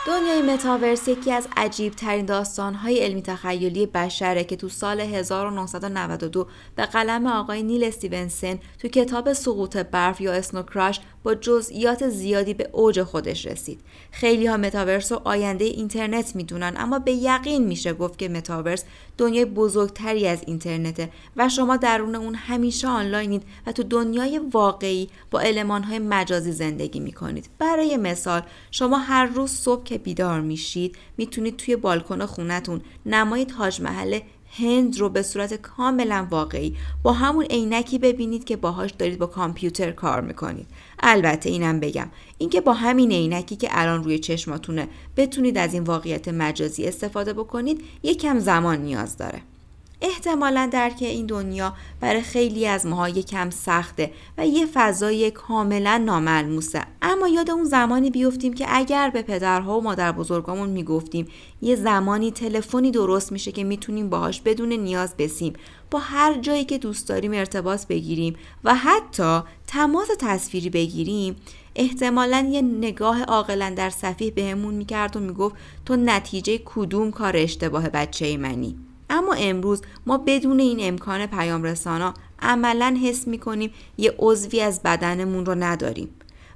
دنیای 0.06 0.42
متاورس 0.42 1.08
یکی 1.08 1.32
از 1.32 1.48
عجیب 1.56 1.92
ترین 1.92 2.26
داستان 2.26 2.74
های 2.74 2.98
علمی 2.98 3.22
تخیلی 3.22 3.86
بشره 3.86 4.44
که 4.44 4.56
تو 4.56 4.68
سال 4.68 5.00
1992 5.00 6.46
به 6.76 6.86
قلم 6.86 7.26
آقای 7.26 7.62
نیل 7.62 7.84
استیونسن 7.84 8.58
تو 8.78 8.88
کتاب 8.88 9.32
سقوط 9.32 9.76
برف 9.76 10.20
یا 10.20 10.32
اسنوکراش 10.32 11.00
با 11.22 11.34
جزئیات 11.34 12.08
زیادی 12.08 12.54
به 12.54 12.68
اوج 12.72 13.02
خودش 13.02 13.46
رسید. 13.46 13.80
خیلی 14.10 14.46
ها 14.46 14.56
متاورس 14.56 15.12
و 15.12 15.20
آینده 15.24 15.64
اینترنت 15.64 16.36
می‌دونن 16.36 16.74
اما 16.76 16.98
به 16.98 17.12
یقین 17.12 17.66
میشه 17.66 17.92
گفت 17.92 18.18
که 18.18 18.28
متاورس 18.28 18.84
دنیای 19.18 19.44
بزرگتری 19.44 20.26
از 20.26 20.42
اینترنته 20.46 21.10
و 21.36 21.48
شما 21.48 21.76
درون 21.76 22.14
اون 22.14 22.34
همیشه 22.34 22.88
آنلاینید 22.88 23.42
و 23.66 23.72
تو 23.72 23.82
دنیای 23.82 24.40
واقعی 24.52 25.08
با 25.30 25.40
های 25.88 25.98
مجازی 25.98 26.52
زندگی 26.52 27.00
می‌کنید. 27.00 27.50
برای 27.58 27.96
مثال 27.96 28.42
شما 28.70 28.98
هر 28.98 29.26
روز 29.26 29.50
صبح 29.50 29.84
که 29.84 29.98
بیدار 29.98 30.40
میشید 30.40 30.96
می‌تونید 31.16 31.56
توی 31.56 31.76
بالکن 31.76 32.26
خونتون 32.26 32.80
نمای 33.06 33.44
تاج 33.44 33.80
محل 33.80 34.20
هند 34.52 34.98
رو 34.98 35.08
به 35.08 35.22
صورت 35.22 35.54
کاملا 35.54 36.26
واقعی 36.30 36.76
با 37.02 37.12
همون 37.12 37.44
عینکی 37.44 37.98
ببینید 37.98 38.44
که 38.44 38.56
باهاش 38.56 38.90
دارید 38.90 39.18
با 39.18 39.26
کامپیوتر 39.26 39.90
کار 39.90 40.20
می‌کنید 40.20 40.66
البته 41.00 41.50
اینم 41.50 41.80
بگم. 41.80 42.08
اینکه 42.38 42.60
با 42.60 42.72
همین 42.72 43.12
عینکی 43.12 43.56
که 43.56 43.68
الان 43.70 44.04
روی 44.04 44.18
چشماتونه 44.18 44.88
بتونید 45.16 45.58
از 45.58 45.74
این 45.74 45.82
واقعیت 45.82 46.28
مجازی 46.28 46.86
استفاده 46.86 47.32
بکنید 47.32 47.84
یکم 48.02 48.38
زمان 48.38 48.78
نیاز 48.78 49.16
داره. 49.16 49.42
احتمالا 50.02 50.68
درک 50.72 50.96
این 51.00 51.26
دنیا 51.26 51.74
برای 52.00 52.22
خیلی 52.22 52.66
از 52.66 52.86
ماها 52.86 53.08
یکم 53.08 53.50
سخته 53.50 54.12
و 54.38 54.46
یه 54.46 54.66
فضای 54.74 55.30
کاملا 55.30 55.98
ناملموسه. 55.98 56.82
اما 57.02 57.28
یاد 57.28 57.50
اون 57.50 57.64
زمانی 57.64 58.10
بیفتیم 58.10 58.52
که 58.52 58.66
اگر 58.68 59.10
به 59.10 59.22
پدرها 59.22 59.78
و 59.78 59.82
مادر 59.82 60.12
بزرگامون 60.12 60.68
می‌گفتیم 60.68 61.28
یه 61.62 61.76
زمانی 61.76 62.30
تلفنی 62.30 62.90
درست 62.90 63.32
میشه 63.32 63.52
که 63.52 63.64
می‌تونیم 63.64 64.10
باهاش 64.10 64.40
بدون 64.40 64.72
نیاز 64.72 65.14
بسیم. 65.18 65.52
با 65.90 65.98
هر 65.98 66.38
جایی 66.38 66.64
که 66.64 66.78
دوست 66.78 67.08
داریم 67.08 67.32
ارتباط 67.32 67.86
بگیریم 67.86 68.36
و 68.64 68.74
حتی 68.74 69.40
تماس 69.66 70.08
تصویری 70.18 70.70
بگیریم 70.70 71.36
احتمالا 71.76 72.48
یه 72.52 72.62
نگاه 72.62 73.22
عاقلا 73.22 73.72
در 73.76 73.90
صفیح 73.90 74.32
بهمون 74.32 74.74
می‌کرد 74.74 75.16
و 75.16 75.20
می‌گفت 75.20 75.56
تو 75.86 75.96
نتیجه 75.96 76.60
کدوم 76.64 77.10
کار 77.10 77.36
اشتباه 77.36 77.88
بچه 77.88 78.36
منی؟ 78.36 78.76
اما 79.10 79.34
امروز 79.34 79.82
ما 80.06 80.18
بدون 80.18 80.60
این 80.60 80.78
امکان 80.80 81.26
پیام 81.26 81.62
رسانا 81.62 82.14
عملا 82.42 82.98
حس 83.04 83.28
می‌کنیم 83.28 83.70
یه 83.98 84.14
عضوی 84.18 84.60
از 84.60 84.82
بدنمون 84.82 85.46
رو 85.46 85.54
نداریم. 85.54 86.08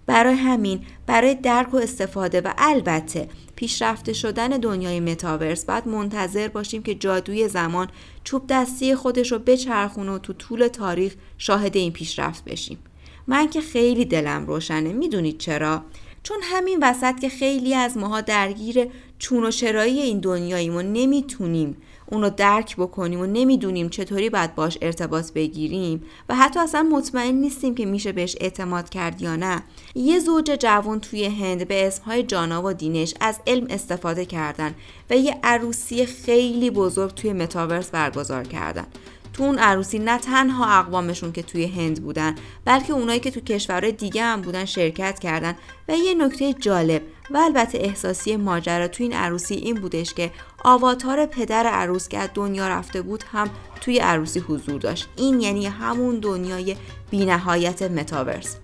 برای 0.06 0.34
همین 0.34 0.80
برای 1.06 1.34
درک 1.34 1.74
و 1.74 1.76
استفاده 1.76 2.40
و 2.40 2.52
البته 2.58 3.28
پیشرفته 3.56 4.12
شدن 4.12 4.48
دنیای 4.48 5.00
متاورس 5.00 5.64
باید 5.64 5.88
منتظر 5.88 6.48
باشیم 6.48 6.82
که 6.82 6.94
جادوی 6.94 7.48
زمان 7.48 7.88
چوب 8.24 8.42
دستی 8.48 8.94
خودش 8.94 9.32
رو 9.32 9.38
بچرخونه 9.38 10.12
و 10.12 10.18
تو 10.18 10.32
طول 10.32 10.68
تاریخ 10.68 11.14
شاهد 11.38 11.76
این 11.76 11.92
پیشرفت 11.92 12.44
بشیم. 12.44 12.78
من 13.26 13.48
که 13.48 13.60
خیلی 13.60 14.04
دلم 14.04 14.46
روشنه 14.46 14.92
می‌دونید 14.92 15.38
چرا؟ 15.38 15.82
چون 16.22 16.36
همین 16.42 16.78
وسط 16.82 17.20
که 17.20 17.28
خیلی 17.28 17.74
از 17.74 17.96
ماها 17.96 18.20
درگیر 18.20 18.88
چون 19.18 19.44
و 19.44 19.50
چرایی 19.50 20.00
این 20.00 20.20
دنیاییم 20.20 20.76
و 20.76 20.82
نمی‌تونیم 20.82 21.76
اونو 22.06 22.30
درک 22.30 22.76
بکنیم 22.76 23.20
و 23.20 23.26
نمی‌دونیم 23.26 23.88
چطوری 23.88 24.30
باید 24.30 24.54
باش 24.54 24.78
ارتباط 24.82 25.32
بگیریم 25.32 26.02
و 26.28 26.34
حتی 26.34 26.60
اصلا 26.60 26.82
مطمئن 26.82 27.34
نیستیم 27.34 27.74
که 27.74 27.86
میشه 27.86 28.12
بهش 28.12 28.36
اعتماد 28.40 28.88
کرد 28.88 29.22
یا 29.22 29.36
نه. 29.36 29.62
یه 29.94 30.18
زوج 30.18 30.50
جوان 30.60 31.00
توی 31.00 31.24
هند 31.24 31.68
به 31.68 31.86
اسمهای 31.86 32.22
جانا 32.22 32.62
و 32.62 32.72
دینش 32.72 33.14
از 33.20 33.40
علم 33.46 33.66
استفاده 33.70 34.24
کردن 34.24 34.74
و 35.10 35.16
یه 35.16 35.36
عروسی 35.42 36.06
خیلی 36.06 36.70
بزرگ 36.70 37.14
توی 37.14 37.32
متاورس 37.32 37.90
برگزار 37.90 38.44
کردن. 38.44 38.86
تو 39.32 39.42
اون 39.42 39.58
عروسی 39.58 39.98
نه 39.98 40.18
تنها 40.18 40.78
اقوامشون 40.78 41.32
که 41.32 41.42
توی 41.42 41.64
هند 41.64 42.02
بودن 42.02 42.34
بلکه 42.64 42.92
اونایی 42.92 43.20
که 43.20 43.30
تو 43.30 43.40
کشورهای 43.40 43.92
دیگه 43.92 44.22
هم 44.22 44.40
بودن 44.40 44.64
شرکت 44.64 45.18
کردن. 45.18 45.56
و 45.88 45.96
یه 45.96 46.14
نکته 46.14 46.52
جالب 46.52 47.02
و 47.30 47.36
البته 47.36 47.78
احساسی 47.78 48.36
ماجرا 48.36 48.88
تو 48.88 49.02
این 49.02 49.12
عروسی 49.12 49.54
این 49.54 49.74
بودش 49.74 50.14
که 50.14 50.30
آواتار 50.64 51.26
پدر 51.26 51.66
عروس 51.66 52.08
که 52.08 52.18
از 52.18 52.28
دنیا 52.34 52.68
رفته 52.68 53.02
بود 53.02 53.24
هم 53.32 53.50
توی 53.80 53.98
عروسی 53.98 54.40
حضور 54.40 54.80
داشت. 54.80 55.08
این 55.16 55.40
یعنی 55.40 55.66
همون 55.66 56.18
دنیای 56.18 56.76
بینهایت 57.10 57.82
متاورس. 57.82 58.56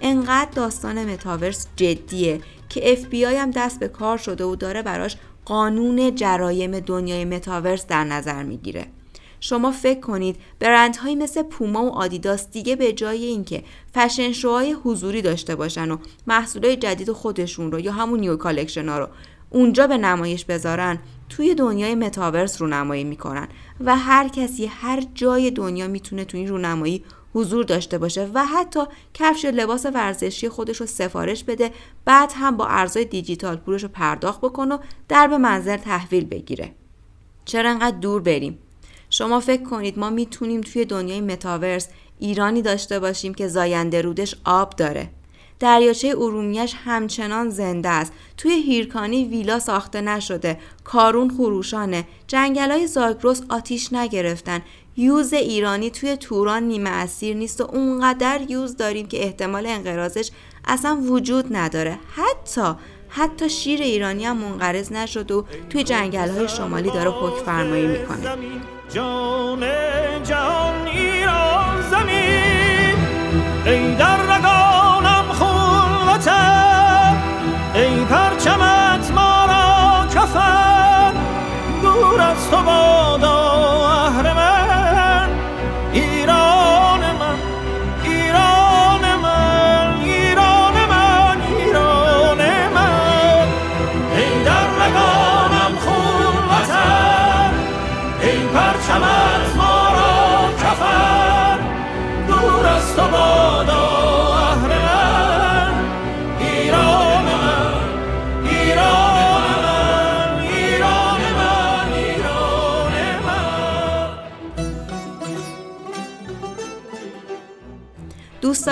انقدر 0.00 0.50
داستان 0.54 1.12
متاورس 1.12 1.66
جدیه 1.76 2.40
که 2.68 2.98
بی 3.10 3.24
هم 3.24 3.50
دست 3.50 3.80
به 3.80 3.88
کار 3.88 4.18
شده 4.18 4.44
و 4.44 4.56
داره 4.56 4.82
براش 4.82 5.16
قانون 5.44 6.14
جرایم 6.14 6.80
دنیای 6.80 7.24
متاورس 7.24 7.86
در 7.86 8.04
نظر 8.04 8.42
می‌گیره. 8.42 8.86
شما 9.40 9.70
فکر 9.70 10.00
کنید 10.00 10.36
برندهایی 10.58 11.16
مثل 11.16 11.42
پوما 11.42 11.84
و 11.84 11.90
آدیداس 11.90 12.50
دیگه 12.50 12.76
به 12.76 12.92
جای 12.92 13.24
اینکه 13.24 13.64
fashion 13.94 14.32
show 14.32 14.59
های 14.59 14.72
حضوری 14.72 15.22
داشته 15.22 15.56
باشن 15.56 15.90
و 15.90 15.96
محصولای 16.26 16.76
جدید 16.76 17.12
خودشون 17.12 17.72
رو 17.72 17.80
یا 17.80 17.92
همون 17.92 18.20
new 18.20 18.36
collection 18.36 18.88
ها 18.88 18.98
رو 18.98 19.08
اونجا 19.50 19.86
به 19.86 19.98
نمایش 19.98 20.44
بذارن 20.44 20.98
توی 21.28 21.54
دنیای 21.54 21.94
متاورس 21.94 22.60
رونمایی 22.60 23.04
می‌کنن 23.04 23.48
و 23.80 23.96
هر 23.96 24.28
کسی 24.28 24.66
هر 24.66 25.02
جای 25.14 25.50
دنیا 25.50 25.88
می‌تونه 25.88 26.24
توی 26.24 26.40
این 26.40 26.48
رونمایی 26.48 27.04
حضور 27.34 27.64
داشته 27.64 27.98
باشه 27.98 28.30
و 28.34 28.44
حتی 28.44 28.80
کفش 29.14 29.44
لباس 29.44 29.86
ورزشی 29.94 30.48
خودش 30.48 30.80
رو 30.80 30.86
سفارش 30.86 31.44
بده 31.44 31.72
بعد 32.04 32.32
هم 32.34 32.56
با 32.56 32.66
ارزهای 32.66 33.04
دیجیتال 33.04 33.56
پولش 33.56 33.82
رو 33.82 33.88
پرداخت 33.88 34.40
بکنه 34.40 34.74
و 34.74 34.78
درب 35.08 35.38
منزل 35.38 35.76
تحویل 35.76 36.24
بگیره. 36.24 36.74
چرا 37.44 37.70
انقدر 37.70 37.96
دور 37.96 38.22
بریم؟ 38.22 38.58
شما 39.10 39.40
فکر 39.40 39.62
کنید 39.62 39.98
ما 39.98 40.10
می‌تونیم 40.10 40.60
توی 40.60 40.84
دنیای 40.84 41.20
متاورس 41.20 41.88
ایرانی 42.18 42.62
داشته 42.62 43.00
باشیم 43.00 43.34
که 43.34 43.48
زاینده 43.48 44.02
رودش 44.02 44.34
آب 44.44 44.76
داره. 44.76 45.10
دریاچه 45.60 46.08
ارومیش 46.08 46.74
همچنان 46.84 47.50
زنده 47.50 47.88
است. 47.88 48.12
توی 48.36 48.52
هیرکانی 48.52 49.24
ویلا 49.24 49.58
ساخته 49.58 50.00
نشده. 50.00 50.58
کارون 50.84 51.30
خروشانه. 51.30 52.04
جنگلای 52.26 52.86
زاگرس 52.86 53.42
آتیش 53.48 53.92
نگرفتن. 53.92 54.60
یوز 54.96 55.32
ایرانی 55.32 55.90
توی 55.90 56.16
توران 56.16 56.62
نیمه 56.62 56.90
اسیر 56.90 57.36
نیست 57.36 57.60
و 57.60 57.64
اونقدر 57.64 58.40
یوز 58.48 58.76
داریم 58.76 59.08
که 59.08 59.24
احتمال 59.24 59.66
انقراضش 59.66 60.30
اصلا 60.64 60.96
وجود 60.96 61.56
نداره. 61.56 61.98
حتی 62.16 62.74
حتی 63.08 63.50
شیر 63.50 63.82
ایرانی 63.82 64.24
هم 64.24 64.36
منقرض 64.36 64.92
نشد 64.92 65.30
و 65.30 65.44
توی 65.70 65.84
جنگل 65.84 66.28
های 66.28 66.48
شمالی 66.48 66.90
داره 66.90 67.10
حکم 67.10 67.44
فرمایی 67.44 67.86
می‌کنه 67.86 68.36
جان 68.94 69.64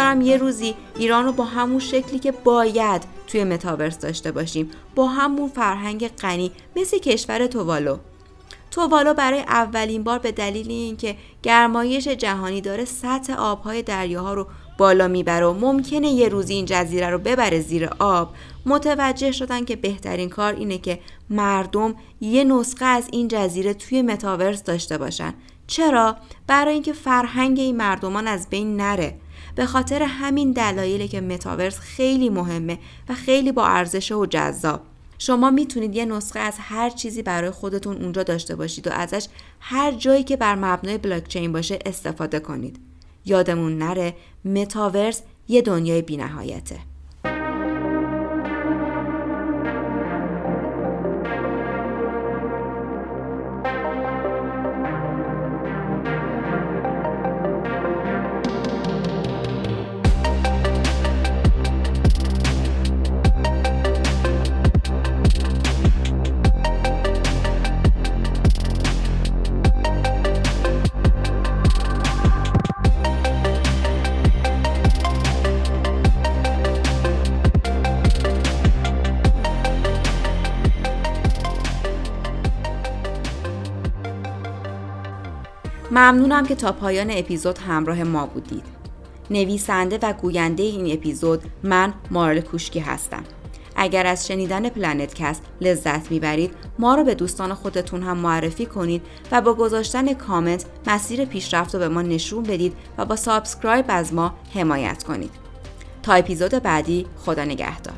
دارم 0.06 0.20
یه 0.20 0.36
روزی 0.36 0.74
ایران 0.98 1.24
رو 1.24 1.32
با 1.32 1.44
همون 1.44 1.78
شکلی 1.78 2.18
که 2.18 2.32
باید 2.32 3.02
توی 3.26 3.44
متاورس 3.44 3.98
داشته 3.98 4.32
باشیم 4.32 4.70
با 4.94 5.06
همون 5.06 5.48
فرهنگ 5.48 6.08
غنی 6.08 6.52
مثل 6.76 6.98
کشور 6.98 7.46
توالو 7.46 7.96
تووالو 8.70 9.14
برای 9.14 9.40
اولین 9.40 10.02
بار 10.02 10.18
به 10.18 10.32
دلیل 10.32 10.70
اینکه 10.70 11.16
گرمایش 11.42 12.08
جهانی 12.08 12.60
داره 12.60 12.84
سطح 12.84 13.34
آبهای 13.34 13.82
دریاها 13.82 14.34
رو 14.34 14.46
بالا 14.78 15.08
می‌بره 15.08 15.46
و 15.46 15.52
ممکنه 15.52 16.08
یه 16.08 16.28
روزی 16.28 16.54
این 16.54 16.64
جزیره 16.64 17.10
رو 17.10 17.18
ببره 17.18 17.60
زیر 17.60 17.88
آب 17.98 18.34
متوجه 18.66 19.32
شدن 19.32 19.64
که 19.64 19.76
بهترین 19.76 20.28
کار 20.28 20.54
اینه 20.54 20.78
که 20.78 20.98
مردم 21.30 21.94
یه 22.20 22.44
نسخه 22.44 22.84
از 22.84 23.08
این 23.12 23.28
جزیره 23.28 23.74
توی 23.74 24.02
متاورس 24.02 24.62
داشته 24.62 24.98
باشن. 24.98 25.34
چرا؟ 25.66 26.16
برای 26.46 26.74
اینکه 26.74 26.92
فرهنگ 26.92 27.58
این 27.58 27.76
مردمان 27.76 28.26
از 28.26 28.50
بین 28.50 28.76
نره. 28.76 29.14
به 29.56 29.66
خاطر 29.66 30.02
همین 30.02 30.52
دلایلی 30.52 31.08
که 31.08 31.20
متاورس 31.20 31.78
خیلی 31.78 32.28
مهمه 32.28 32.78
و 33.08 33.14
خیلی 33.14 33.52
با 33.52 33.66
ارزش 33.66 34.12
و 34.12 34.26
جذاب. 34.26 34.80
شما 35.18 35.50
می‌تونید 35.50 35.94
یه 35.94 36.04
نسخه 36.04 36.40
از 36.40 36.54
هر 36.58 36.90
چیزی 36.90 37.22
برای 37.22 37.50
خودتون 37.50 37.96
اونجا 37.96 38.22
داشته 38.22 38.56
باشید 38.56 38.86
و 38.86 38.90
ازش 38.90 39.26
هر 39.60 39.92
جایی 39.92 40.24
که 40.24 40.36
بر 40.36 40.54
مبنای 40.54 40.98
بلاکچین 40.98 41.52
باشه 41.52 41.78
استفاده 41.86 42.40
کنید. 42.40 42.78
یادمون 43.24 43.78
نره 43.78 44.14
متاورس 44.44 45.22
یه 45.48 45.62
دنیای 45.62 46.02
بینهایته. 46.02 46.78
ممنونم 85.90 86.46
که 86.46 86.54
تا 86.54 86.72
پایان 86.72 87.10
اپیزود 87.10 87.58
همراه 87.58 88.04
ما 88.04 88.26
بودید. 88.26 88.64
نویسنده 89.30 89.98
و 90.02 90.12
گوینده 90.12 90.62
این 90.62 90.92
اپیزود 90.92 91.42
من 91.62 91.94
مارل 92.10 92.40
کوشکی 92.40 92.78
هستم. 92.78 93.24
اگر 93.76 94.06
از 94.06 94.26
شنیدن 94.26 94.68
پلنت 94.68 95.14
کست 95.14 95.42
لذت 95.60 96.10
می‌برید 96.10 96.54
ما 96.78 96.94
رو 96.94 97.04
به 97.04 97.14
دوستان 97.14 97.54
خودتون 97.54 98.02
هم 98.02 98.16
معرفی 98.16 98.66
کنید 98.66 99.02
و 99.32 99.40
با 99.40 99.54
گذاشتن 99.54 100.12
کامنت 100.12 100.64
مسیر 100.86 101.24
پیشرفت 101.24 101.74
رو 101.74 101.80
به 101.80 101.88
ما 101.88 102.02
نشون 102.02 102.42
بدید 102.42 102.72
و 102.98 103.04
با 103.04 103.16
subscribe 103.16 103.84
از 103.88 104.14
ما 104.14 104.34
حمایت 104.54 105.04
کنید 105.04 105.30
تا 106.02 106.12
اپیزود 106.12 106.50
بعدی 106.50 107.06
خدا 107.16 107.44
نگهدار 107.44 107.94